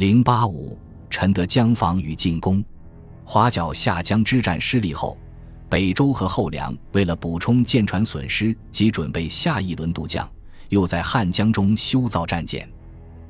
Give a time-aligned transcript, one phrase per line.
[0.00, 0.78] 零八五，
[1.10, 2.64] 陈德江防与进攻。
[3.22, 5.14] 华角下江之战失利后，
[5.68, 10.26] 北周和后梁为了补充舰船损失及准备下一轮渡江，
[10.70, 12.66] 又在汉江中修造战舰。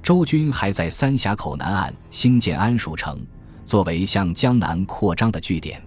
[0.00, 3.18] 周军还在三峡口南岸兴建安蜀城，
[3.66, 5.82] 作为向江南扩张的据点。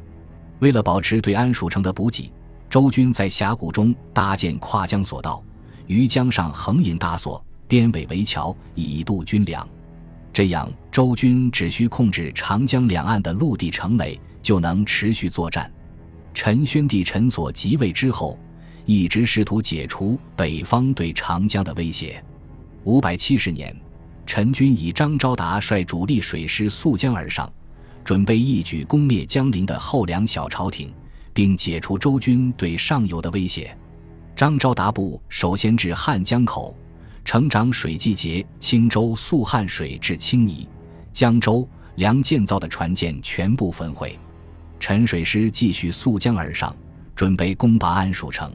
[0.59, 2.29] 为了保持对安蜀城的补给，
[2.69, 5.41] 周军在峡谷中搭建跨江索道，
[5.87, 9.65] 于江上横引大索，编尾围桥，以渡军粮。
[10.33, 15.71] 这样，周军只需控制长江两岸的陆地城垒，就能持续作战。
[16.33, 18.35] 陈宣帝陈所即位之后，
[18.83, 22.21] 一直试图解除北方对长江的威胁。
[22.83, 23.79] 五百七十年，
[24.25, 27.47] 陈军以张昭达率主力水师溯江而上，
[28.03, 30.91] 准备一举攻灭江陵的后梁小朝廷，
[31.31, 33.77] 并解除周军对上游的威胁。
[34.35, 36.75] 张昭达部首先至汉江口。
[37.25, 40.67] 成长水季节，青州溯汉水至青泥、
[41.11, 44.19] 江州、梁建造的船舰全部焚毁。
[44.79, 46.75] 陈水师继续溯江而上，
[47.15, 48.53] 准备攻拔安蜀城。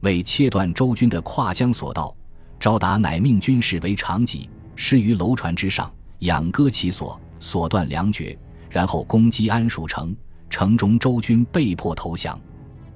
[0.00, 2.14] 为切断周军的跨江索道，
[2.58, 8.36] 昭达乃命军士为长戟，施于楼船之上，仰戈其索，索断粮绝，
[8.68, 10.14] 然后攻击安蜀城。
[10.50, 12.38] 城中周军被迫投降。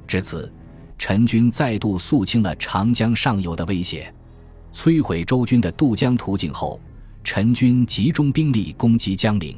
[0.06, 0.52] 至此，
[0.98, 4.12] 陈军再度肃清了长江上游的威胁。
[4.72, 6.80] 摧毁周军的渡江途径后，
[7.24, 9.56] 陈军集中兵力攻击江陵。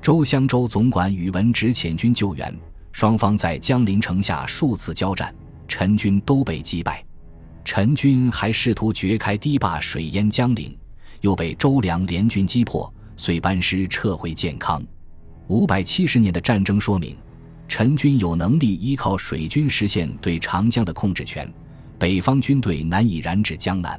[0.00, 2.54] 周襄州总管宇文直遣军救援，
[2.92, 5.34] 双方在江陵城下数次交战，
[5.66, 7.04] 陈军都被击败。
[7.64, 10.76] 陈军还试图掘开堤坝水淹江陵，
[11.22, 14.84] 又被周梁联军击破，遂班师撤回建康。
[15.48, 17.16] 五百七十年的战争说明，
[17.66, 21.50] 陈军有能力依靠水军实现对长江的控制权，
[21.98, 23.98] 北方军队难以染指江南。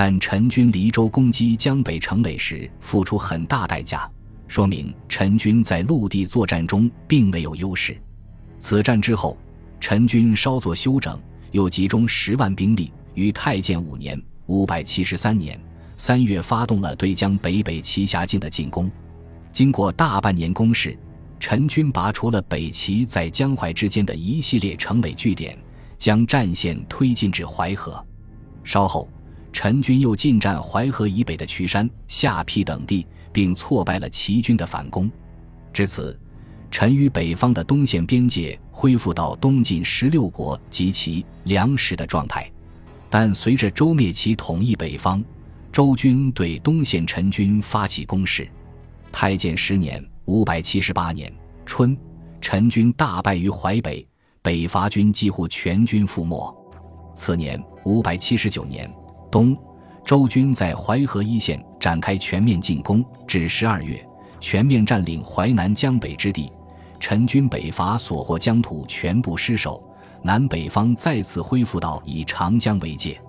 [0.00, 4.08] 但陈军离州攻击江北城垒时付出很大代价，
[4.46, 8.00] 说明陈军在陆地作战中并没有优势。
[8.60, 9.36] 此战之后，
[9.80, 15.60] 陈军稍作休整，又集中十万兵力，于太建五年（五百七十三年）
[15.98, 18.88] 三月发动了对江北北齐辖境的进攻。
[19.50, 20.96] 经过大半年攻势，
[21.40, 25.58] 陈军拔除了北齐在江淮之间的一系列城垒据点，
[25.98, 28.00] 将战线推进至淮河。
[28.62, 29.08] 稍后。
[29.60, 35.10] 陈军又进占淮河以北的渠山、下邳等地，并挫败了齐军的反攻。
[35.72, 36.16] 至此，
[36.70, 42.48] 陈与北方的东线边界恢复到东晋十六国及其粮食的状态。
[43.10, 45.24] 但随着周灭齐统一北方，
[45.72, 48.48] 周军对东线陈军发起攻势。
[49.10, 51.32] 太建十年（五百七十八年）
[51.66, 51.98] 春，
[52.40, 54.06] 陈军大败于淮北，
[54.40, 56.56] 北伐军几乎全军覆没。
[57.16, 58.88] 次年（五百七十九年）。
[59.30, 59.56] 冬，
[60.04, 64.04] 周军在淮河一线展开全面进攻，至十二月，
[64.40, 66.50] 全面占领淮南江北之地。
[67.00, 69.82] 陈军北伐所获疆土全部失守，
[70.22, 73.20] 南北方再次恢复到以长江为界。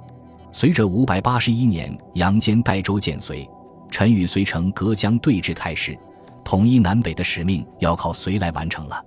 [0.51, 3.47] 随着五百八十一年杨坚代周建隋，
[3.91, 5.95] 陈与隋成隔江对峙态势，
[6.43, 9.05] 统一南北的使命要靠隋来完成了。